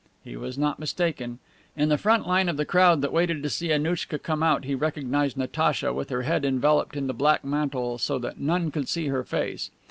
He 0.23 0.35
was 0.35 0.57
not 0.57 0.79
mistaken. 0.79 1.37
In 1.77 1.89
the 1.89 1.97
front 1.99 2.25
line 2.27 2.49
of 2.49 2.57
the 2.57 2.65
crowd 2.65 3.03
that 3.03 3.13
waited 3.13 3.43
to 3.43 3.51
see 3.51 3.71
Annouchka 3.71 4.17
come 4.17 4.41
out 4.41 4.63
he 4.65 4.73
recognized 4.73 5.37
Natacha, 5.37 5.93
with 5.93 6.09
her 6.09 6.23
head 6.23 6.43
enveloped 6.43 6.95
in 6.95 7.05
the 7.05 7.13
black 7.13 7.45
mantle 7.45 7.99
so 7.99 8.17
that 8.17 8.39
none 8.39 8.71
should 8.71 8.89
see 8.89 9.09
her 9.09 9.23
face. 9.23 9.69